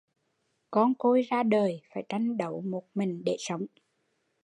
[0.71, 3.65] Con côi ra đời phải tranh đấu một mình để sống